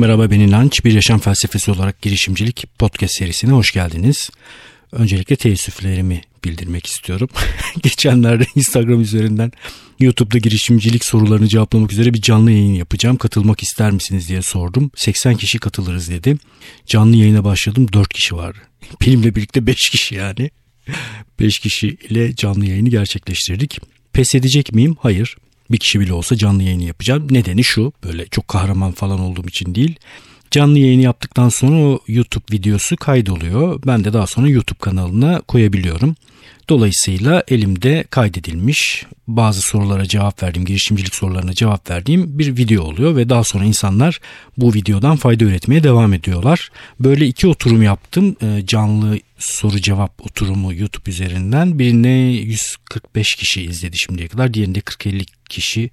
[0.00, 0.84] Merhaba ben İnanç.
[0.84, 4.30] Bir yaşam felsefesi olarak girişimcilik podcast serisine hoş geldiniz.
[4.92, 7.28] Öncelikle teessüflerimi bildirmek istiyorum.
[7.82, 9.52] Geçenlerde Instagram üzerinden
[9.98, 13.16] YouTube'da girişimcilik sorularını cevaplamak üzere bir canlı yayın yapacağım.
[13.16, 14.90] Katılmak ister misiniz diye sordum.
[14.96, 16.36] 80 kişi katılırız dedi.
[16.86, 18.56] Canlı yayına başladım 4 kişi var.
[19.00, 20.50] Benimle birlikte 5 kişi yani.
[21.40, 23.78] 5 kişi ile canlı yayını gerçekleştirdik.
[24.12, 24.96] Pes edecek miyim?
[25.00, 25.36] Hayır
[25.70, 27.26] bir kişi bile olsa canlı yayını yapacağım.
[27.30, 29.96] Nedeni şu böyle çok kahraman falan olduğum için değil.
[30.50, 33.80] Canlı yayını yaptıktan sonra o YouTube videosu kaydoluyor.
[33.86, 36.16] Ben de daha sonra YouTube kanalına koyabiliyorum.
[36.70, 43.28] Dolayısıyla elimde kaydedilmiş bazı sorulara cevap verdiğim, girişimcilik sorularına cevap verdiğim bir video oluyor ve
[43.28, 44.20] daha sonra insanlar
[44.58, 46.70] bu videodan fayda üretmeye devam ediyorlar.
[47.00, 48.36] Böyle iki oturum yaptım.
[48.42, 51.78] Ee, canlı soru cevap oturumu YouTube üzerinden.
[51.78, 54.54] Birine 145 kişi izledi şimdiye kadar.
[54.54, 55.90] Diğerinde 40-50 kişi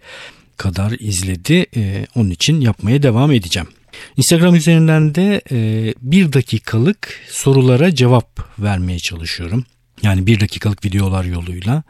[0.57, 1.65] kadar izledi.
[1.75, 3.67] Ee, onun için yapmaya devam edeceğim.
[4.17, 9.65] Instagram üzerinden de e, bir dakikalık sorulara cevap vermeye çalışıyorum.
[10.01, 11.83] Yani bir dakikalık videolar yoluyla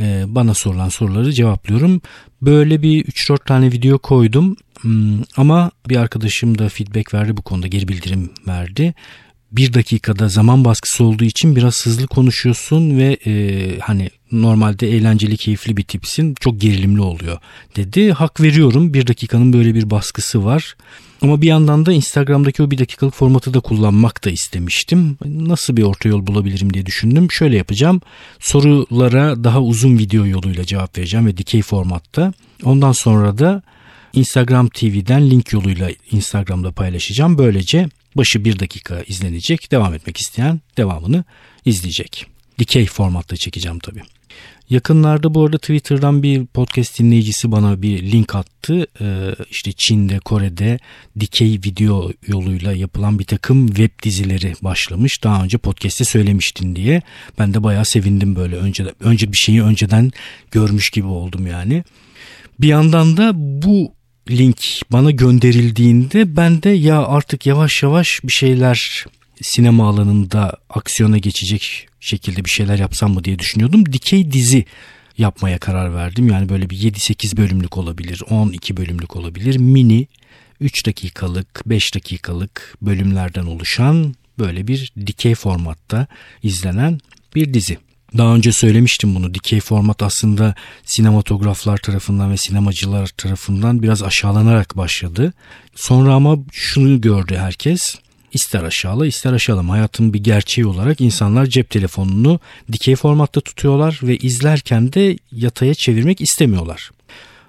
[0.00, 2.00] e, bana sorulan soruları cevaplıyorum.
[2.42, 7.66] Böyle bir 3-4 tane video koydum hmm, ama bir arkadaşım da feedback verdi bu konuda
[7.66, 8.94] geri bildirim verdi
[9.52, 15.76] bir dakikada zaman baskısı olduğu için biraz hızlı konuşuyorsun ve e, hani normalde eğlenceli keyifli
[15.76, 17.38] bir tipsin çok gerilimli oluyor
[17.76, 18.12] dedi.
[18.12, 20.76] Hak veriyorum bir dakikanın böyle bir baskısı var.
[21.22, 25.18] Ama bir yandan da Instagram'daki o bir dakikalık formatı da kullanmak da istemiştim.
[25.24, 27.32] Nasıl bir orta yol bulabilirim diye düşündüm.
[27.32, 28.00] Şöyle yapacağım.
[28.40, 32.32] Sorulara daha uzun video yoluyla cevap vereceğim ve dikey formatta.
[32.64, 33.62] Ondan sonra da
[34.12, 37.38] Instagram TV'den link yoluyla Instagram'da paylaşacağım.
[37.38, 39.72] Böylece başı bir dakika izlenecek.
[39.72, 41.24] Devam etmek isteyen devamını
[41.64, 42.26] izleyecek.
[42.58, 44.02] Dikey formatta çekeceğim tabii.
[44.70, 48.86] Yakınlarda bu arada Twitter'dan bir podcast dinleyicisi bana bir link attı.
[49.00, 50.78] Ee, işte Çin'de, Kore'de
[51.20, 55.24] dikey video yoluyla yapılan bir takım web dizileri başlamış.
[55.24, 57.02] Daha önce podcast'te söylemiştin diye.
[57.38, 58.56] Ben de bayağı sevindim böyle.
[58.56, 60.10] Önce, önce bir şeyi önceden
[60.50, 61.84] görmüş gibi oldum yani.
[62.60, 63.92] Bir yandan da bu
[64.30, 64.60] link
[64.92, 69.06] bana gönderildiğinde ben de ya artık yavaş yavaş bir şeyler
[69.42, 73.92] sinema alanında aksiyona geçecek şekilde bir şeyler yapsam mı diye düşünüyordum.
[73.92, 74.64] Dikey dizi
[75.18, 76.28] yapmaya karar verdim.
[76.28, 79.58] Yani böyle bir 7-8 bölümlük olabilir, 12 bölümlük olabilir.
[79.58, 80.06] Mini
[80.60, 86.06] 3 dakikalık, 5 dakikalık bölümlerden oluşan böyle bir dikey formatta
[86.42, 87.00] izlenen
[87.34, 87.78] bir dizi.
[88.18, 89.34] Daha önce söylemiştim bunu.
[89.34, 90.54] Dikey format aslında
[90.84, 95.32] sinematograflar tarafından ve sinemacılar tarafından biraz aşağılanarak başladı.
[95.74, 97.96] Sonra ama şunu gördü herkes.
[98.32, 102.40] İster aşağıla ister aşağılama hayatın bir gerçeği olarak insanlar cep telefonunu
[102.72, 106.90] dikey formatta tutuyorlar ve izlerken de yataya çevirmek istemiyorlar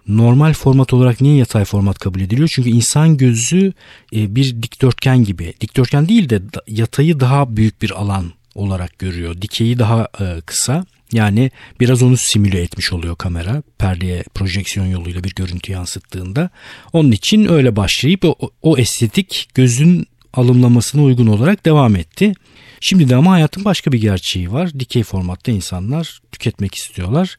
[0.07, 2.49] normal format olarak niye yatay format kabul ediliyor?
[2.53, 3.73] Çünkü insan gözü
[4.13, 5.53] e, bir dikdörtgen gibi.
[5.61, 9.41] Dikdörtgen değil de yatayı daha büyük bir alan olarak görüyor.
[9.41, 10.85] Dikeyi daha e, kısa.
[11.11, 16.49] Yani biraz onu simüle etmiş oluyor kamera perdeye projeksiyon yoluyla bir görüntü yansıttığında.
[16.93, 20.07] Onun için öyle başlayıp o, o estetik gözün
[20.37, 22.33] alımlamasına uygun olarak devam etti.
[22.79, 24.79] Şimdi de ama hayatın başka bir gerçeği var.
[24.79, 27.37] Dikey formatta insanlar tüketmek istiyorlar.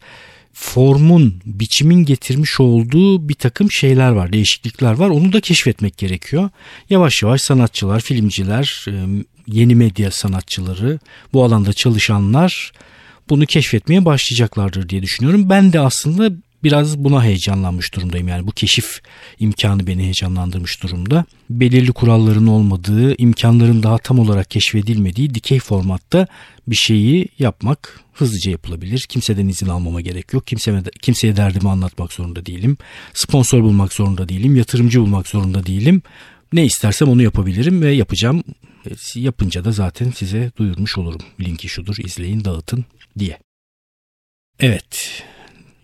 [0.52, 5.08] Formun, biçimin getirmiş olduğu bir takım şeyler var, değişiklikler var.
[5.08, 6.50] Onu da keşfetmek gerekiyor.
[6.90, 8.92] Yavaş yavaş sanatçılar, filmciler, e,
[9.46, 10.98] yeni medya sanatçıları,
[11.32, 12.72] bu alanda çalışanlar
[13.28, 15.50] bunu keşfetmeye başlayacaklardır diye düşünüyorum.
[15.50, 16.30] Ben de aslında
[16.64, 18.28] biraz buna heyecanlanmış durumdayım.
[18.28, 19.00] Yani bu keşif
[19.38, 21.24] imkanı beni heyecanlandırmış durumda.
[21.50, 26.26] Belirli kuralların olmadığı, imkanların daha tam olarak keşfedilmediği dikey formatta
[26.66, 29.06] bir şeyi yapmak hızlıca yapılabilir.
[29.08, 30.46] Kimseden izin almama gerek yok.
[30.46, 32.76] Kimseye, kimseye derdimi anlatmak zorunda değilim.
[33.14, 34.56] Sponsor bulmak zorunda değilim.
[34.56, 36.02] Yatırımcı bulmak zorunda değilim.
[36.52, 38.42] Ne istersem onu yapabilirim ve yapacağım.
[39.14, 41.20] Yapınca da zaten size duyurmuş olurum.
[41.40, 42.84] Linki şudur izleyin dağıtın
[43.18, 43.38] diye.
[44.60, 45.22] Evet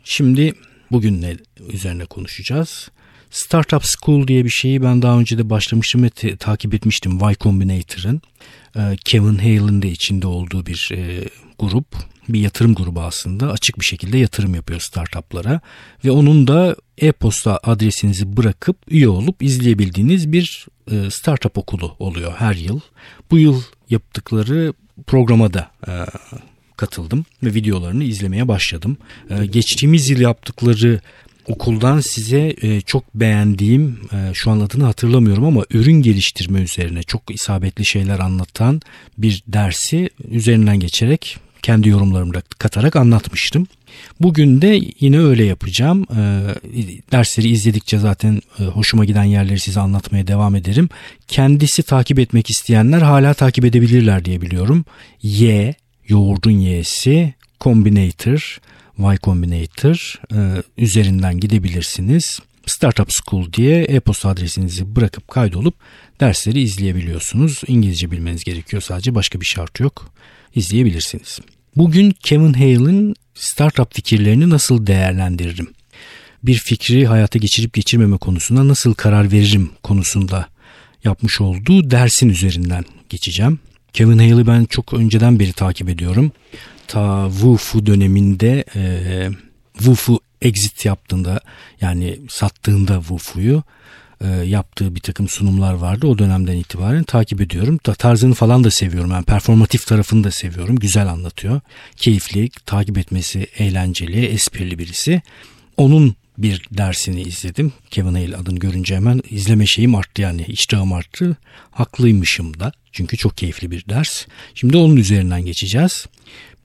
[0.04, 0.54] şimdi
[0.92, 1.36] bugün ne
[1.72, 2.90] üzerine konuşacağız?
[3.30, 7.34] Startup School diye bir şeyi ben daha önce de başlamıştım ve te- takip etmiştim Y
[7.40, 8.22] Combinator'ın.
[8.76, 11.28] Ee, Kevin Hale'ın da içinde olduğu bir e,
[11.58, 11.86] grup
[12.28, 15.60] bir yatırım grubu aslında açık bir şekilde yatırım yapıyor startuplara
[16.04, 22.54] ve onun da e-posta adresinizi bırakıp üye olup izleyebildiğiniz bir e, startup okulu oluyor her
[22.54, 22.80] yıl.
[23.30, 24.74] Bu yıl yaptıkları
[25.06, 25.92] programa da e,
[26.76, 28.96] katıldım ve videolarını izlemeye başladım.
[29.30, 31.00] E, geçtiğimiz yıl yaptıkları
[31.46, 32.56] okuldan size
[32.86, 34.00] çok beğendiğim
[34.32, 38.80] şu an adını hatırlamıyorum ama ürün geliştirme üzerine çok isabetli şeyler anlatan
[39.18, 43.66] bir dersi üzerinden geçerek kendi yorumlarımı da katarak anlatmıştım.
[44.20, 46.06] Bugün de yine öyle yapacağım.
[46.10, 46.22] E,
[47.12, 50.88] dersleri izledikçe zaten e, hoşuma giden yerleri size anlatmaya devam ederim.
[51.28, 54.84] Kendisi takip etmek isteyenler hala takip edebilirler diye biliyorum.
[55.22, 55.74] Y,
[56.08, 58.58] yoğurdun Y'si, Combinator,
[58.98, 62.40] Y Combinator e, üzerinden gidebilirsiniz.
[62.66, 65.74] Startup School diye e-posta adresinizi bırakıp kaydolup
[66.20, 67.62] dersleri izleyebiliyorsunuz.
[67.68, 70.10] İngilizce bilmeniz gerekiyor sadece başka bir şart yok.
[70.54, 71.38] İzleyebilirsiniz.
[71.76, 75.68] Bugün Kevin Hale'ın startup fikirlerini nasıl değerlendiririm?
[76.42, 80.48] Bir fikri hayata geçirip geçirmeme konusunda nasıl karar veririm konusunda
[81.04, 83.58] yapmış olduğu dersin üzerinden geçeceğim.
[83.94, 86.32] Kevin Hale'ı ben çok önceden beri takip ediyorum.
[86.86, 88.82] Ta Wufu döneminde e,
[89.76, 91.40] Wufu exit yaptığında
[91.80, 93.62] yani sattığında Wufu'yu
[94.20, 96.06] e, yaptığı bir takım sunumlar vardı.
[96.06, 97.78] O dönemden itibaren takip ediyorum.
[97.86, 99.10] Da, tarzını falan da seviyorum.
[99.10, 100.76] Yani performatif tarafını da seviyorum.
[100.76, 101.60] Güzel anlatıyor.
[101.96, 105.22] Keyifli, takip etmesi eğlenceli, esprili birisi.
[105.76, 107.72] Onun bir dersini izledim.
[107.90, 111.36] Kevin Hale adını görünce hemen izleme şeyim arttı yani iştahım arttı.
[111.70, 114.26] Haklıymışım da çünkü çok keyifli bir ders.
[114.54, 116.06] Şimdi onun üzerinden geçeceğiz.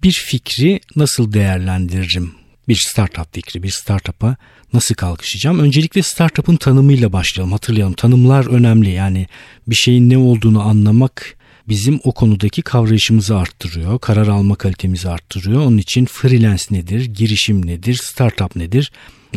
[0.03, 2.39] Bir fikri nasıl değerlendiririm
[2.69, 4.35] bir startup fikri, bir startup'a
[4.73, 5.59] nasıl kalkışacağım?
[5.59, 7.51] Öncelikle startup'ın tanımıyla başlayalım.
[7.51, 8.89] Hatırlayalım tanımlar önemli.
[8.89, 9.27] Yani
[9.67, 11.35] bir şeyin ne olduğunu anlamak
[11.67, 13.99] bizim o konudaki kavrayışımızı arttırıyor.
[13.99, 15.61] Karar alma kalitemizi arttırıyor.
[15.61, 18.91] Onun için freelance nedir, girişim nedir, startup nedir?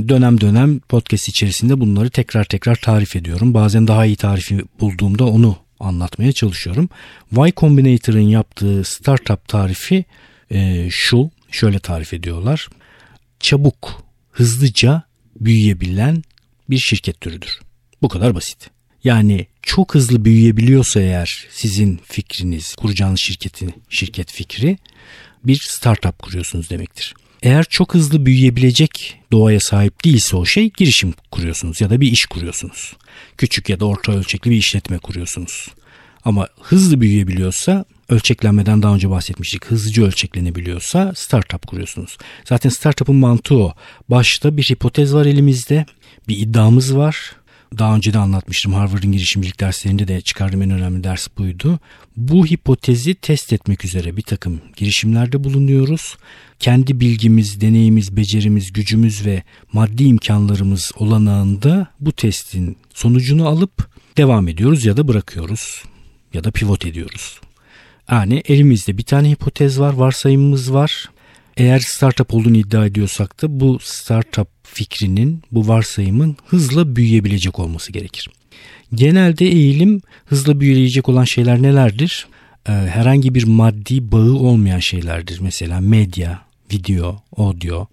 [0.09, 3.55] Dönem dönem podcast içerisinde bunları tekrar tekrar tarif ediyorum.
[3.55, 6.89] Bazen daha iyi tarifi bulduğumda onu anlatmaya çalışıyorum.
[7.37, 10.05] Y Combinator'ın yaptığı startup tarifi
[10.51, 11.31] e, şu.
[11.51, 12.69] Şöyle tarif ediyorlar
[13.43, 15.03] çabuk, hızlıca
[15.41, 16.23] büyüyebilen
[16.71, 17.61] bir şirket türüdür.
[18.03, 18.71] Bu kadar basit.
[19.05, 24.79] Yani çok hızlı büyüyebiliyorsa eğer sizin fikriniz, kuracağınız şirketin şirket fikri
[25.45, 27.15] bir startup kuruyorsunuz demektir.
[27.43, 32.27] Eğer çok hızlı büyüyebilecek doğaya sahip değilse o şey girişim kuruyorsunuz ya da bir iş
[32.27, 32.97] kuruyorsunuz.
[33.39, 35.69] Küçük ya da orta ölçekli bir işletme kuruyorsunuz.
[36.25, 39.67] Ama hızlı büyüyebiliyorsa ölçeklenmeden daha önce bahsetmiştik.
[39.67, 42.19] Hızlıca ölçeklenebiliyorsa startup kuruyorsunuz.
[42.45, 43.75] Zaten startup'ın mantığı o.
[44.09, 45.87] Başta bir hipotez var elimizde.
[46.29, 47.37] Bir iddiamız var.
[47.79, 51.81] Daha önce de anlatmıştım Harvard'ın girişimcilik derslerinde de çıkardığım en önemli ders buydu.
[52.17, 56.17] Bu hipotezi test etmek üzere bir takım girişimlerde bulunuyoruz.
[56.59, 59.43] Kendi bilgimiz, deneyimiz, becerimiz, gücümüz ve
[59.73, 65.83] maddi imkanlarımız olanağında bu testin sonucunu alıp devam ediyoruz ya da bırakıyoruz
[66.35, 67.41] ya da pivot ediyoruz.
[68.11, 71.11] Yani elimizde bir tane hipotez var, varsayımımız var.
[71.57, 78.29] Eğer startup olduğunu iddia ediyorsak da bu startup fikrinin, bu varsayımın hızla büyüyebilecek olması gerekir.
[78.95, 82.27] Genelde eğilim hızla büyüyecek olan şeyler nelerdir?
[82.69, 85.41] Ee, herhangi bir maddi bağı olmayan şeylerdir.
[85.41, 87.87] Mesela medya, video, audio,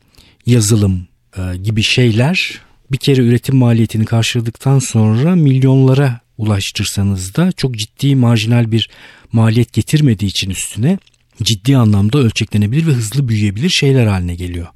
[0.45, 1.07] yazılım
[1.38, 8.71] e, gibi şeyler bir kere üretim maliyetini karşıladıktan sonra milyonlara ulaştırsanız da çok ciddi marjinal
[8.71, 8.89] bir
[9.31, 10.97] maliyet getirmediği için üstüne
[11.44, 14.68] ciddi anlamda ölçeklenebilir ve hızlı büyüyebilir şeyler haline geliyor.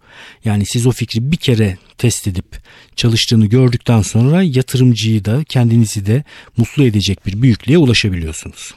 [0.46, 2.46] Yani siz o fikri bir kere test edip
[2.96, 6.24] çalıştığını gördükten sonra yatırımcıyı da kendinizi de
[6.58, 8.74] mutlu edecek bir büyüklüğe ulaşabiliyorsunuz.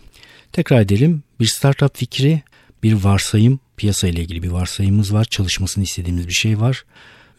[0.52, 2.42] Tekrar edelim bir startup fikri
[2.82, 6.84] bir varsayım piyasa ile ilgili bir varsayımımız var çalışmasını istediğimiz bir şey var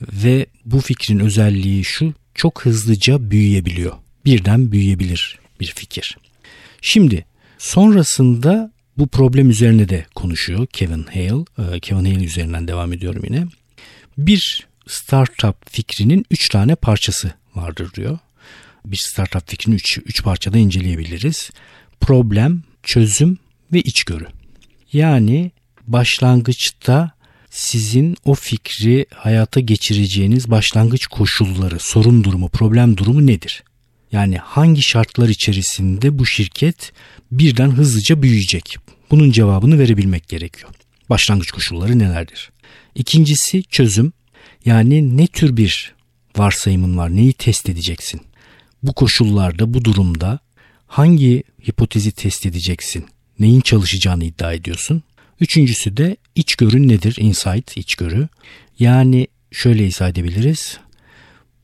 [0.02, 3.94] ve bu fikrin özelliği şu çok hızlıca büyüyebiliyor
[4.28, 6.18] birden büyüyebilir bir fikir.
[6.82, 7.26] Şimdi
[7.58, 11.46] sonrasında bu problem üzerine de konuşuyor Kevin Hale.
[11.76, 13.46] Ee, Kevin Hale üzerinden devam ediyorum yine.
[14.18, 18.20] Bir startup fikrinin üç tane parçası vardır diyor.
[18.86, 21.50] Bir startup fikrini üç, üç parçada inceleyebiliriz.
[22.02, 23.38] Problem, çözüm
[23.74, 24.28] ve içgörü.
[24.94, 25.52] Yani
[25.88, 27.12] başlangıçta
[27.50, 33.64] sizin o fikri hayata geçireceğiniz başlangıç koşulları, sorun durumu, problem durumu nedir?
[34.12, 36.92] Yani hangi şartlar içerisinde bu şirket
[37.32, 38.78] birden hızlıca büyüyecek?
[39.12, 40.70] Bunun cevabını verebilmek gerekiyor.
[41.10, 42.50] Başlangıç koşulları nelerdir?
[42.96, 44.14] İkincisi çözüm.
[44.66, 45.94] Yani ne tür bir
[46.38, 47.16] varsayımın var?
[47.16, 48.22] Neyi test edeceksin?
[48.84, 50.40] Bu koşullarda, bu durumda
[50.88, 53.06] hangi hipotezi test edeceksin?
[53.40, 55.04] Neyin çalışacağını iddia ediyorsun?
[55.40, 57.16] Üçüncüsü de içgörün nedir?
[57.20, 58.28] Insight, içgörü.
[58.80, 60.80] Yani şöyle izah edebiliriz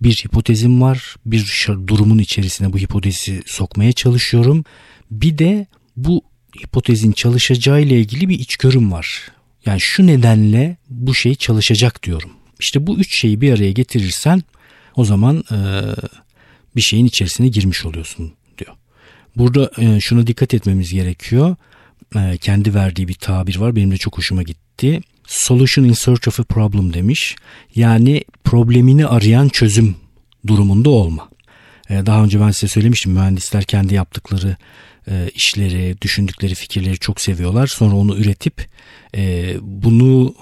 [0.04, 1.16] bir hipotezim var.
[1.26, 4.66] Bir durumun içerisine bu hipotezi sokmaya çalışıyorum.
[5.12, 5.68] Bir de
[5.98, 6.22] bu
[6.64, 9.32] hipotezin çalışacağı ile ilgili bir içgörüm var.
[9.66, 12.32] Yani şu nedenle bu şey çalışacak diyorum.
[12.60, 14.44] İşte bu üç şeyi bir araya getirirsen
[14.96, 15.58] o zaman e,
[16.76, 18.76] bir şeyin içerisine girmiş oluyorsun diyor.
[19.36, 21.56] Burada e, şuna dikkat etmemiz gerekiyor.
[22.15, 23.75] E, kendi verdiği bir tabir var.
[23.75, 25.01] Benim de çok hoşuma gitti.
[25.27, 27.36] Solution in search of a problem demiş.
[27.75, 29.96] Yani problemini arayan çözüm
[30.48, 31.29] durumunda olma.
[31.89, 34.55] E, daha önce ben size söylemiştim mühendisler kendi yaptıkları
[35.08, 37.67] e, işleri, düşündükleri fikirleri çok seviyorlar.
[37.67, 38.67] Sonra onu üretip
[39.62, 40.36] bunu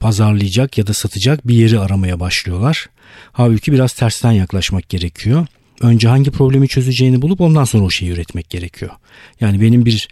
[0.00, 2.86] pazarlayacak ya da satacak bir yeri aramaya başlıyorlar.
[3.32, 5.46] Halbuki biraz tersten yaklaşmak gerekiyor.
[5.80, 8.92] Önce hangi problemi çözeceğini bulup ondan sonra o şeyi üretmek gerekiyor.
[9.40, 10.08] Yani benim bir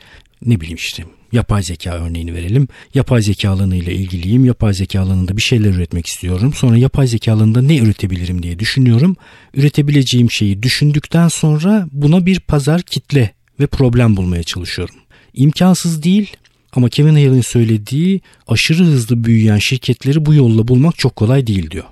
[0.47, 2.69] ne bileyim işte yapay zeka örneğini verelim.
[2.95, 4.45] Yapay zeka alanıyla ilgiliyim.
[4.45, 6.53] Yapay zeka alanında bir şeyler üretmek istiyorum.
[6.55, 9.17] Sonra yapay zeka alanında ne üretebilirim diye düşünüyorum.
[9.55, 14.95] Üretebileceğim şeyi düşündükten sonra buna bir pazar kitle ve problem bulmaya çalışıyorum.
[15.35, 16.37] İmkansız değil
[16.73, 21.85] ama Kevin Hale'in söylediği aşırı hızlı büyüyen şirketleri bu yolla bulmak çok kolay değil diyor.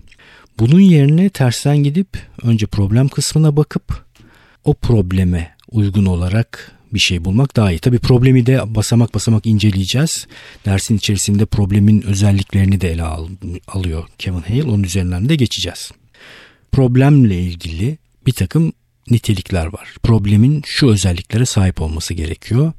[0.58, 2.08] Bunun yerine tersten gidip
[2.42, 4.04] önce problem kısmına bakıp
[4.64, 7.78] o probleme uygun olarak bir şey bulmak daha iyi.
[7.78, 10.26] Tabi problemi de basamak basamak inceleyeceğiz.
[10.64, 13.28] Dersin içerisinde problemin özelliklerini de ele al,
[13.68, 14.62] alıyor Kevin Hale.
[14.62, 15.90] Onun üzerinden de geçeceğiz.
[16.72, 18.72] Problemle ilgili bir takım
[19.10, 19.94] nitelikler var.
[20.02, 22.72] Problemin şu özelliklere sahip olması gerekiyor.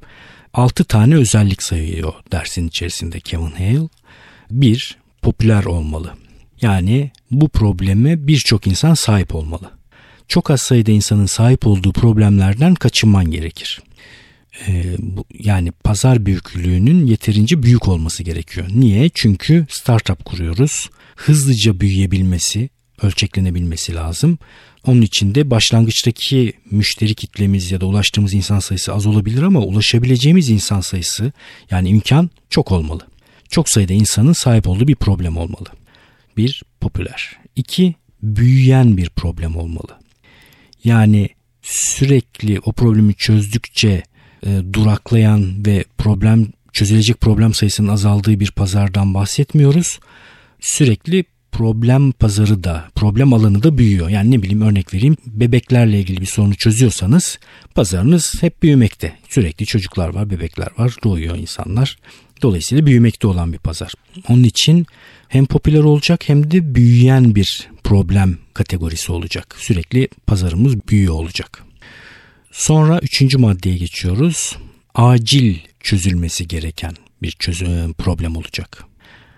[0.53, 3.89] 6 tane özellik sayıyor dersin içerisinde Kevin Hale.
[4.51, 6.13] Bir, popüler olmalı.
[6.62, 9.72] Yani bu probleme birçok insan sahip olmalı.
[10.27, 13.82] Çok az sayıda insanın sahip olduğu problemlerden kaçınman gerekir.
[14.67, 18.67] Ee, bu, yani pazar büyüklüğünün yeterince büyük olması gerekiyor.
[18.75, 19.10] Niye?
[19.13, 20.89] Çünkü startup kuruyoruz.
[21.15, 22.69] Hızlıca büyüyebilmesi,
[23.01, 24.38] ölçeklenebilmesi lazım.
[24.86, 30.50] Onun için de başlangıçtaki müşteri kitlemiz ya da ulaştığımız insan sayısı az olabilir ama ulaşabileceğimiz
[30.50, 31.31] insan sayısı
[31.72, 33.07] yani imkan çok olmalı.
[33.50, 35.69] Çok sayıda insanın sahip olduğu bir problem olmalı.
[36.38, 37.38] Bir, popüler.
[37.55, 40.00] İki, büyüyen bir problem olmalı.
[40.83, 41.29] Yani
[41.62, 44.03] sürekli o problemi çözdükçe
[44.45, 50.00] e, duraklayan ve problem çözülecek problem sayısının azaldığı bir pazardan bahsetmiyoruz.
[50.59, 54.09] Sürekli problem pazarı da problem alanı da büyüyor.
[54.09, 57.39] Yani ne bileyim örnek vereyim bebeklerle ilgili bir sorunu çözüyorsanız
[57.75, 59.15] pazarınız hep büyümekte.
[59.29, 61.97] Sürekli çocuklar var bebekler var doğuyor insanlar.
[62.41, 63.93] Dolayısıyla büyümekte olan bir pazar.
[64.29, 64.85] Onun için
[65.27, 69.55] hem popüler olacak hem de büyüyen bir problem kategorisi olacak.
[69.59, 71.63] Sürekli pazarımız büyüyor olacak.
[72.53, 74.57] Sonra üçüncü maddeye geçiyoruz.
[74.95, 78.83] Acil çözülmesi gereken bir çözüm problem olacak.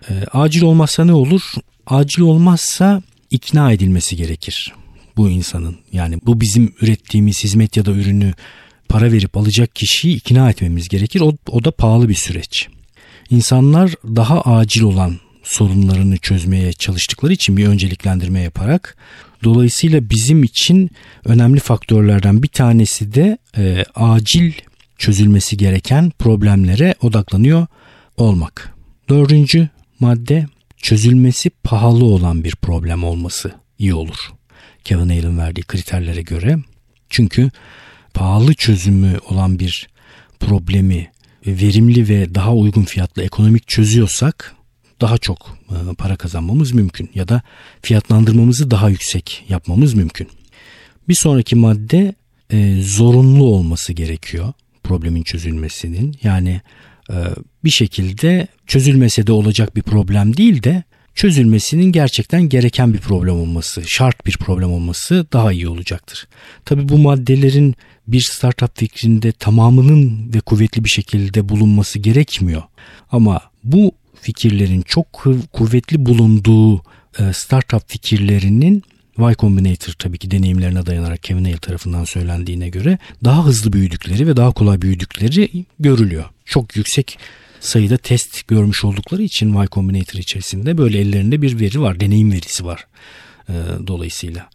[0.10, 1.42] E, acil olmazsa ne olur?
[1.88, 4.74] Acil olmazsa ikna edilmesi gerekir
[5.18, 5.78] bu insanın.
[5.92, 8.34] Yani bu bizim ürettiğimiz hizmet ya da ürünü
[8.90, 11.22] para verip alacak kişiyi ikna etmemiz gerekir.
[11.22, 12.68] O, o da pahalı bir süreç.
[13.30, 18.98] İnsanlar daha acil olan sorunlarını çözmeye çalıştıkları için bir önceliklendirme yaparak
[19.46, 20.90] dolayısıyla bizim için
[21.26, 24.54] önemli faktörlerden bir tanesi de e, acil
[24.98, 27.68] çözülmesi gereken problemlere odaklanıyor
[28.18, 28.74] olmak.
[29.10, 30.46] Dördüncü madde
[30.78, 34.32] çözülmesi pahalı olan bir problem olması iyi olur.
[34.84, 36.58] Kevin Hale'ın verdiği kriterlere göre.
[37.10, 37.52] Çünkü
[38.14, 39.88] pahalı çözümü olan bir
[40.40, 41.12] problemi
[41.48, 44.56] verimli ve daha uygun fiyatla ekonomik çözüyorsak
[45.06, 47.42] daha çok e, para kazanmamız mümkün ya da
[47.82, 50.28] fiyatlandırmamızı daha yüksek yapmamız mümkün.
[51.10, 52.16] Bir sonraki madde
[52.50, 56.16] e, zorunlu olması gerekiyor problemin çözülmesinin.
[56.24, 56.62] Yani
[57.10, 57.16] e,
[57.64, 60.84] bir şekilde çözülmese de olacak bir problem değil de
[61.16, 66.28] çözülmesinin gerçekten gereken bir problem olması, şart bir problem olması daha iyi olacaktır.
[66.66, 67.76] Tabi bu maddelerin
[68.08, 72.64] bir startup fikrinde tamamının ve kuvvetli bir şekilde bulunması gerekmiyor.
[73.12, 73.92] Ama bu
[74.26, 75.14] fikirlerin çok
[75.54, 76.78] kuvvetli bulunduğu
[77.20, 78.84] e, startup fikirlerinin
[79.20, 84.38] Y Combinator tabii ki deneyimlerine dayanarak Kevin Hale tarafından söylendiğine göre daha hızlı büyüdükleri ve
[84.38, 86.26] daha kolay büyüdükleri görülüyor.
[86.46, 87.20] Çok yüksek
[87.60, 92.66] sayıda test görmüş oldukları için Y Combinator içerisinde böyle ellerinde bir veri var, deneyim verisi
[92.66, 92.88] var
[93.50, 93.54] e,
[93.88, 94.50] dolayısıyla.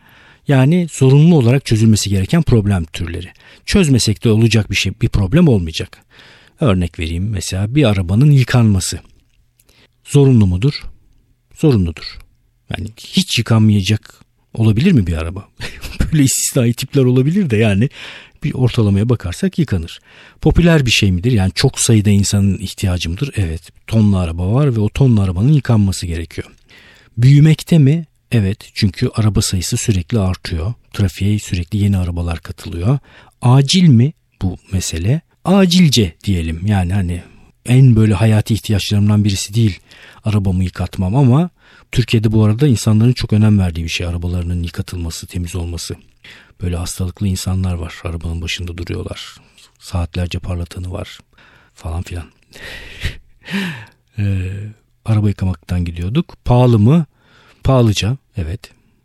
[0.49, 3.29] Yani zorunlu olarak çözülmesi gereken problem türleri.
[3.67, 5.99] Çözmesek de olacak bir şey, bir problem olmayacak.
[6.61, 9.00] Örnek vereyim mesela bir arabanın yıkanması.
[10.11, 10.83] Zorunlu mudur?
[11.55, 12.19] Zorunludur.
[12.71, 14.14] Yani hiç yıkanmayacak
[14.55, 15.49] olabilir mi bir araba?
[16.00, 17.88] Böyle istisnai tipler olabilir de yani
[18.45, 20.00] bir ortalamaya bakarsak yıkanır.
[20.40, 21.33] Popüler bir şey midir?
[21.33, 23.31] Yani çok sayıda insanın ihtiyacı mıdır?
[23.37, 23.62] Evet.
[23.87, 26.49] Tonlu araba var ve o tonlu arabanın yıkanması gerekiyor.
[27.19, 28.07] Büyümekte mi?
[28.33, 28.71] Evet.
[28.75, 30.75] Çünkü araba sayısı sürekli artıyor.
[30.93, 32.99] Trafiğe sürekli yeni arabalar katılıyor.
[33.43, 34.12] Acil mi
[34.43, 35.21] bu mesele?
[35.45, 36.67] Acilce diyelim.
[36.67, 37.23] Yani hani
[37.67, 39.81] en böyle hayati ihtiyaçlarımdan birisi değil
[40.25, 41.50] arabamı yıkatmam ama
[41.93, 45.95] Türkiye'de bu arada insanların çok önem verdiği bir şey arabalarının yıkatılması, temiz olması.
[46.62, 49.35] Böyle hastalıklı insanlar var arabanın başında duruyorlar.
[49.79, 51.19] Saatlerce parlatanı var.
[51.75, 52.25] falan filan.
[54.19, 54.52] e,
[55.05, 56.37] araba yıkamaktan gidiyorduk.
[56.45, 57.07] Pahalı mı?
[57.64, 58.61] Pahalıca evet.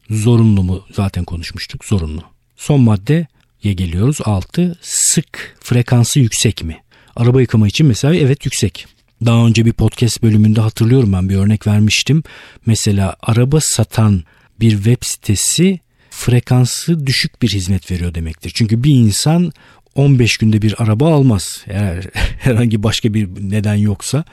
[0.09, 0.85] Zorunlu mu?
[0.91, 1.85] Zaten konuşmuştuk.
[1.85, 2.23] Zorunlu.
[2.55, 3.27] Son maddeye
[3.61, 4.17] geliyoruz.
[4.25, 4.77] 6.
[4.81, 6.84] Sık frekansı yüksek mi?
[7.15, 8.85] Araba yıkama için mesela evet yüksek.
[9.25, 12.23] Daha önce bir podcast bölümünde hatırlıyorum ben bir örnek vermiştim.
[12.65, 14.23] Mesela araba satan
[14.59, 15.79] bir web sitesi
[16.09, 18.51] frekansı düşük bir hizmet veriyor demektir.
[18.55, 19.51] Çünkü bir insan
[19.95, 21.63] 15 günde bir araba almaz.
[21.67, 22.05] Eğer
[22.39, 24.23] herhangi başka bir neden yoksa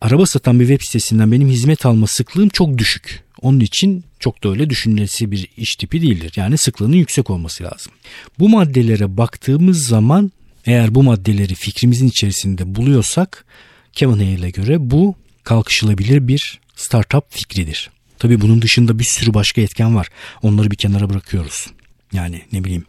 [0.00, 3.24] araba satan bir web sitesinden benim hizmet alma sıklığım çok düşük.
[3.42, 6.32] Onun için çok da öyle düşünülesi bir iş tipi değildir.
[6.36, 7.92] Yani sıklığının yüksek olması lazım.
[8.38, 10.32] Bu maddelere baktığımız zaman
[10.66, 13.44] eğer bu maddeleri fikrimizin içerisinde buluyorsak
[13.92, 17.90] Kevin Hale'e göre bu kalkışılabilir bir startup fikridir.
[18.18, 20.08] Tabi bunun dışında bir sürü başka etken var.
[20.42, 21.66] Onları bir kenara bırakıyoruz.
[22.12, 22.84] Yani ne bileyim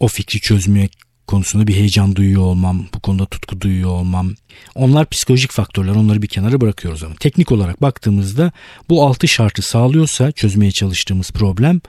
[0.00, 0.88] o fikri çözmeye
[1.26, 4.34] konusunda bir heyecan duyuyor olmam, bu konuda tutku duyuyor olmam.
[4.74, 8.52] Onlar psikolojik faktörler, onları bir kenara bırakıyoruz ama teknik olarak baktığımızda
[8.88, 11.80] bu altı şartı sağlıyorsa çözmeye çalıştığımız problem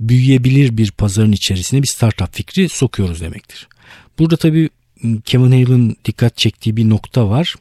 [0.00, 3.68] büyüyebilir bir pazarın içerisine bir startup fikri sokuyoruz demektir.
[4.18, 4.68] Burada tabii
[5.24, 7.54] Kevin Hale'ın dikkat çektiği bir nokta var.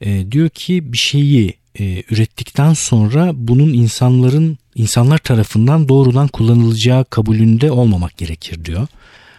[0.00, 7.70] E, diyor ki bir şeyi e, ürettikten sonra bunun insanların insanlar tarafından doğrudan kullanılacağı kabulünde
[7.70, 8.86] olmamak gerekir diyor.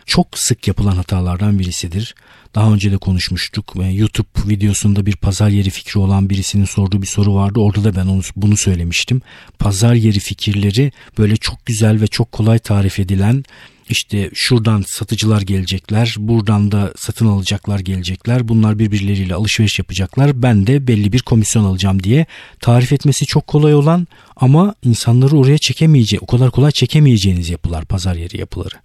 [0.06, 2.16] Çok sık yapılan hatalardan birisidir.
[2.56, 3.74] Daha önce de konuşmuştuk.
[3.92, 7.60] YouTube videosunda bir pazar yeri fikri olan birisinin sorduğu bir soru vardı.
[7.60, 9.22] Orada da ben onu, bunu söylemiştim.
[9.60, 13.44] Pazar yeri fikirleri böyle çok güzel ve çok kolay tarif edilen
[13.90, 18.48] işte şuradan satıcılar gelecekler, buradan da satın alacaklar gelecekler.
[18.48, 20.42] Bunlar birbirleriyle alışveriş yapacaklar.
[20.42, 22.26] Ben de belli bir komisyon alacağım diye
[22.60, 28.16] tarif etmesi çok kolay olan ama insanları oraya çekemeyeceği, o kadar kolay çekemeyeceğiniz yapılar, pazar
[28.16, 28.76] yeri yapıları.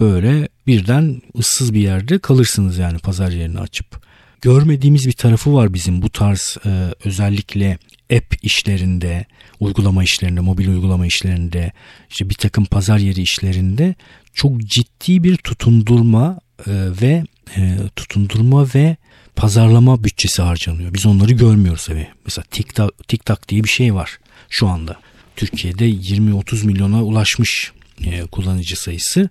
[0.00, 4.04] Böyle birden ıssız bir yerde kalırsınız yani pazar yerini açıp.
[4.40, 6.70] Görmediğimiz bir tarafı var bizim bu tarz e,
[7.04, 7.78] özellikle
[8.12, 9.26] app işlerinde,
[9.60, 11.72] uygulama işlerinde, mobil uygulama işlerinde,
[12.10, 13.94] işte bir takım pazar yeri işlerinde
[14.34, 16.72] çok ciddi bir tutundurma e,
[17.02, 17.24] ve
[17.56, 18.96] e, tutundurma ve
[19.36, 20.94] pazarlama bütçesi harcanıyor.
[20.94, 22.08] Biz onları görmüyoruz tabii.
[22.24, 24.18] Mesela TikTok, TikTok diye bir şey var
[24.50, 25.00] şu anda.
[25.36, 27.72] Türkiye'de 20-30 milyona ulaşmış
[28.04, 29.28] e, kullanıcı sayısı.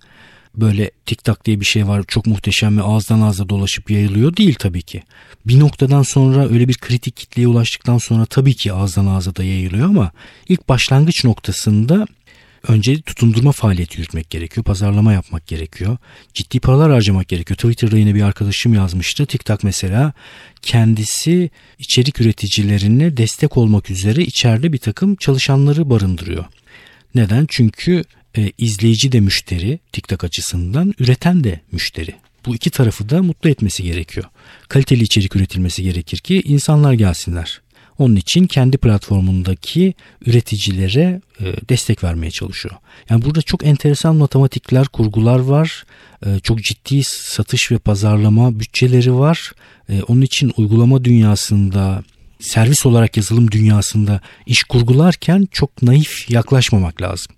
[0.55, 4.81] Böyle TikTok diye bir şey var çok muhteşem ve ağızdan ağza dolaşıp yayılıyor değil tabii
[4.81, 5.03] ki.
[5.45, 9.89] Bir noktadan sonra öyle bir kritik kitleye ulaştıktan sonra tabii ki ağızdan ağza da yayılıyor
[9.89, 10.11] ama
[10.49, 12.07] ilk başlangıç noktasında
[12.67, 14.63] önce tutundurma faaliyeti yürütmek gerekiyor.
[14.63, 15.97] Pazarlama yapmak gerekiyor.
[16.34, 17.58] Ciddi paralar harcamak gerekiyor.
[17.58, 19.26] Twitter'da yine bir arkadaşım yazmıştı.
[19.26, 20.13] TikTok mesela
[20.62, 21.49] kendisi
[21.80, 26.45] içerik üreticilerine destek olmak üzere içeride bir takım çalışanları barındırıyor.
[27.15, 27.45] Neden?
[27.49, 28.04] Çünkü
[28.38, 32.15] e, izleyici de müşteri TikTok açısından, üreten de müşteri.
[32.45, 34.26] Bu iki tarafı da mutlu etmesi gerekiyor.
[34.67, 37.62] Kaliteli içerik üretilmesi gerekir ki insanlar gelsinler.
[37.97, 39.93] Onun için kendi platformundaki
[40.25, 42.75] üreticilere e, destek vermeye çalışıyor.
[43.10, 45.86] Yani burada çok enteresan matematikler, kurgular var.
[46.25, 49.51] E, çok ciddi satış ve pazarlama bütçeleri var.
[49.89, 52.03] E, onun için uygulama dünyasında
[52.39, 57.36] servis olarak yazılım dünyasında iş kurgularken çok naif yaklaşmamak lazım.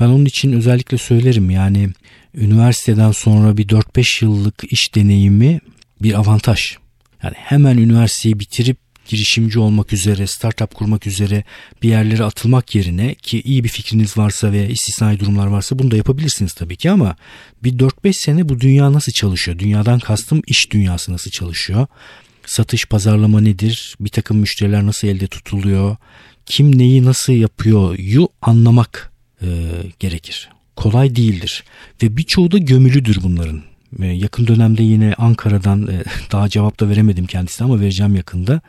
[0.00, 1.88] Ben onun için özellikle söylerim yani
[2.34, 5.60] üniversiteden sonra bir 4-5 yıllık iş deneyimi
[6.02, 6.76] bir avantaj.
[7.22, 11.44] Yani hemen üniversiteyi bitirip girişimci olmak üzere, startup kurmak üzere
[11.82, 15.96] bir yerlere atılmak yerine ki iyi bir fikriniz varsa veya istisnai durumlar varsa bunu da
[15.96, 17.16] yapabilirsiniz tabii ki ama
[17.64, 19.58] bir 4-5 sene bu dünya nasıl çalışıyor?
[19.58, 21.86] Dünyadan kastım iş dünyası nasıl çalışıyor?
[22.46, 23.96] Satış, pazarlama nedir?
[24.00, 25.96] Bir takım müşteriler nasıl elde tutuluyor?
[26.46, 27.98] Kim neyi nasıl yapıyor?
[27.98, 29.46] Yu anlamak e,
[29.98, 30.48] gerekir.
[30.76, 31.64] Kolay değildir.
[32.02, 33.69] Ve birçoğu da gömülüdür bunların.
[34.02, 38.60] E, yakın dönemde yine Ankara'dan e, daha cevap da veremedim kendisine ama vereceğim yakında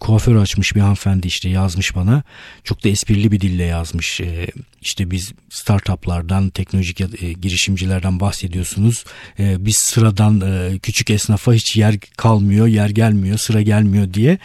[0.00, 2.22] kuaför açmış bir hanımefendi işte yazmış bana.
[2.64, 4.20] Çok da esprili bir dille yazmış.
[4.20, 4.46] E,
[4.80, 9.04] işte biz startuplardan, teknolojik e, girişimcilerden bahsediyorsunuz.
[9.38, 14.38] E, biz sıradan e, küçük esnafa hiç yer kalmıyor, yer gelmiyor, sıra gelmiyor diye.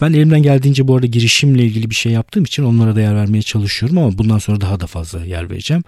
[0.00, 3.42] Ben elimden geldiğince bu arada girişimle ilgili bir şey yaptığım için onlara da yer vermeye
[3.42, 5.82] çalışıyorum ama bundan sonra daha da fazla yer vereceğim.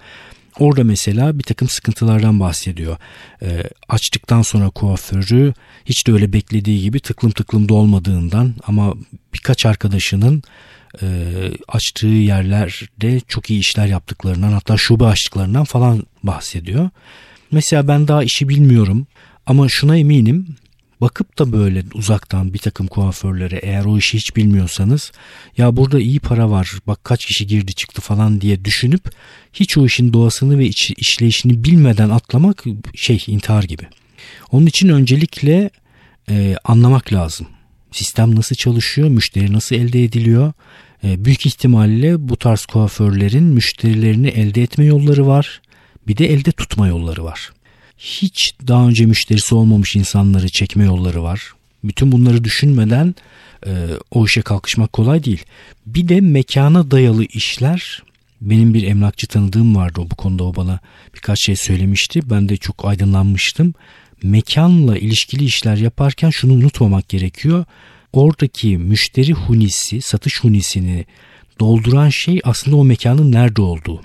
[0.59, 2.97] Orada mesela bir takım sıkıntılardan bahsediyor.
[3.43, 8.95] E, açtıktan sonra kuaförü hiç de öyle beklediği gibi tıklım tıklım da olmadığından ama
[9.35, 10.43] birkaç arkadaşının
[11.03, 11.07] e,
[11.69, 16.91] açtığı yerlerde çok iyi işler yaptıklarından hatta şube açtıklarından falan bahsediyor.
[17.51, 19.07] Mesela ben daha işi bilmiyorum
[19.47, 20.57] ama şuna eminim
[21.01, 25.13] bakıp da böyle uzaktan bir takım kuaförlere eğer o işi hiç bilmiyorsanız
[25.57, 29.11] ya burada iyi para var bak kaç kişi girdi çıktı falan diye düşünüp
[29.53, 33.87] hiç o işin doğasını ve iç, işleyişini bilmeden atlamak şey intihar gibi.
[34.51, 35.71] Onun için öncelikle
[36.31, 37.47] e, anlamak lazım.
[37.93, 40.53] Sistem nasıl çalışıyor, müşteri nasıl elde ediliyor?
[41.05, 45.61] E, büyük ihtimalle bu tarz kuaförlerin müşterilerini elde etme yolları var.
[46.09, 47.53] Bir de elde tutma yolları var.
[47.99, 51.53] Hiç daha önce müşterisi olmamış insanları çekme yolları var.
[51.85, 53.15] Bütün bunları düşünmeden
[53.67, 53.73] e,
[54.11, 55.45] o işe kalkışmak kolay değil.
[55.87, 58.03] Bir de mekana dayalı işler
[58.41, 60.79] benim bir emlakçı tanıdığım vardı o bu konuda o bana
[61.15, 62.31] birkaç şey söylemişti.
[62.31, 63.75] Ben de çok aydınlanmıştım.
[64.23, 67.65] Mekanla ilişkili işler yaparken şunu unutmamak gerekiyor.
[68.13, 71.07] Oradaki müşteri hunisi, satış hunisini
[71.61, 74.03] dolduran şey aslında o mekanın nerede olduğu.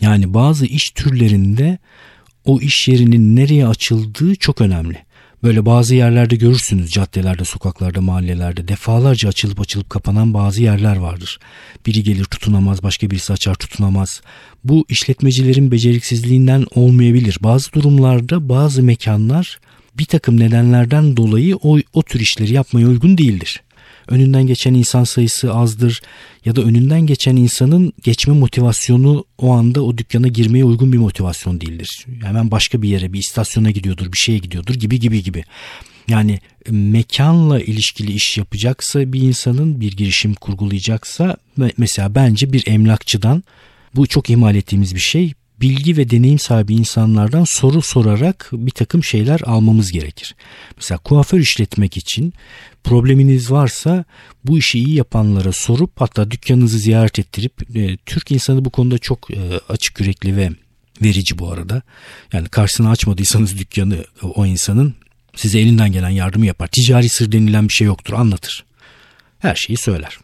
[0.00, 1.78] Yani bazı iş türlerinde
[2.46, 5.06] o iş yerinin nereye açıldığı çok önemli.
[5.42, 11.38] Böyle bazı yerlerde görürsünüz caddelerde, sokaklarda, mahallelerde defalarca açılıp açılıp kapanan bazı yerler vardır.
[11.86, 14.20] Biri gelir tutunamaz, başka birisi açar tutunamaz.
[14.64, 17.38] Bu işletmecilerin beceriksizliğinden olmayabilir.
[17.40, 19.58] Bazı durumlarda bazı mekanlar
[19.98, 23.62] bir takım nedenlerden dolayı o, o tür işleri yapmaya uygun değildir
[24.08, 26.02] önünden geçen insan sayısı azdır
[26.44, 31.60] ya da önünden geçen insanın geçme motivasyonu o anda o dükkana girmeye uygun bir motivasyon
[31.60, 32.06] değildir.
[32.22, 35.44] Hemen başka bir yere bir istasyona gidiyordur bir şeye gidiyordur gibi gibi gibi.
[36.08, 36.40] Yani
[36.70, 41.36] mekanla ilişkili iş yapacaksa bir insanın bir girişim kurgulayacaksa
[41.76, 43.44] mesela bence bir emlakçıdan
[43.94, 49.04] bu çok ihmal ettiğimiz bir şey bilgi ve deneyim sahibi insanlardan soru sorarak bir takım
[49.04, 50.34] şeyler almamız gerekir.
[50.76, 52.32] Mesela kuaför işletmek için
[52.84, 54.04] probleminiz varsa
[54.44, 59.30] bu işi iyi yapanlara sorup hatta dükkanınızı ziyaret ettirip e, Türk insanı bu konuda çok
[59.30, 60.50] e, açık yürekli ve
[61.02, 61.82] verici bu arada.
[62.32, 64.94] Yani karşısına açmadıysanız dükkanı o insanın
[65.36, 66.66] size elinden gelen yardımı yapar.
[66.66, 68.64] Ticari sır denilen bir şey yoktur anlatır.
[69.38, 70.18] Her şeyi söyler.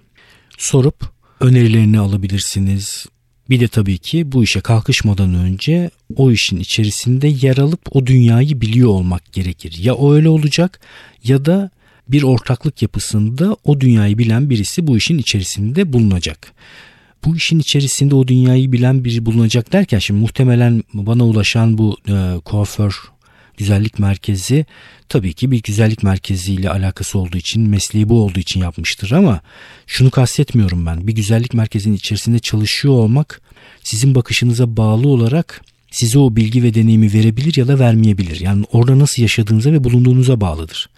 [0.58, 3.06] Sorup önerilerini alabilirsiniz.
[3.50, 8.60] Bir de tabii ki bu işe kalkışmadan önce o işin içerisinde yer alıp o dünyayı
[8.60, 9.78] biliyor olmak gerekir.
[9.78, 10.80] Ya o öyle olacak
[11.24, 11.70] ya da
[12.08, 16.52] bir ortaklık yapısında o dünyayı bilen birisi bu işin içerisinde bulunacak.
[17.24, 22.40] Bu işin içerisinde o dünyayı bilen biri bulunacak derken şimdi muhtemelen bana ulaşan bu e,
[22.44, 23.12] kuaför
[23.56, 24.66] güzellik merkezi
[25.08, 29.40] tabii ki bir güzellik merkeziyle alakası olduğu için mesleği bu olduğu için yapmıştır ama
[29.86, 31.06] şunu kastetmiyorum ben.
[31.06, 33.40] Bir güzellik merkezinin içerisinde çalışıyor olmak
[33.82, 38.40] sizin bakışınıza bağlı olarak size o bilgi ve deneyimi verebilir ya da vermeyebilir.
[38.40, 40.88] Yani orada nasıl yaşadığınıza ve bulunduğunuza bağlıdır.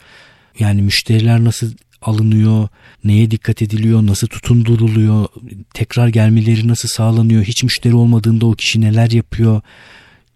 [0.58, 2.68] Yani müşteriler nasıl alınıyor,
[3.04, 5.26] neye dikkat ediliyor, nasıl tutunduruluyor,
[5.74, 9.62] tekrar gelmeleri nasıl sağlanıyor, hiç müşteri olmadığında o kişi neler yapıyor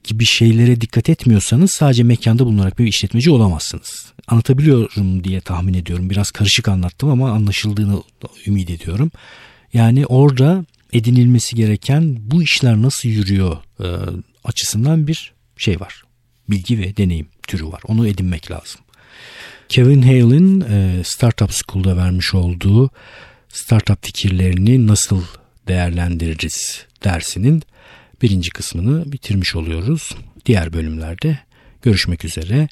[0.08, 4.12] gibi şeylere dikkat etmiyorsanız sadece mekanda bulunarak bir işletmeci olamazsınız.
[4.28, 6.10] Anlatabiliyorum diye tahmin ediyorum.
[6.10, 8.02] Biraz karışık anlattım ama anlaşıldığını
[8.46, 9.10] ümit ediyorum.
[9.72, 13.86] Yani orada edinilmesi gereken bu işler nasıl yürüyor e,
[14.44, 16.02] açısından bir şey var.
[16.50, 17.80] Bilgi ve deneyim türü var.
[17.86, 18.80] Onu edinmek lazım.
[19.68, 22.90] Kevin Hale'in e, Startup School'da vermiş olduğu
[23.48, 25.22] startup fikirlerini nasıl
[25.68, 27.62] değerlendiririz dersinin
[28.22, 30.16] birinci kısmını bitirmiş oluyoruz.
[30.46, 31.38] Diğer bölümlerde
[31.82, 32.68] görüşmek üzere.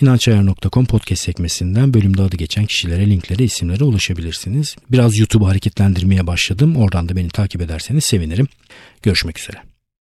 [0.00, 4.76] İnançayar.com podcast sekmesinden bölümde adı geçen kişilere, linklere, isimlere ulaşabilirsiniz.
[4.90, 6.76] Biraz YouTube'u hareketlendirmeye başladım.
[6.76, 8.48] Oradan da beni takip ederseniz sevinirim.
[9.02, 9.67] Görüşmek üzere.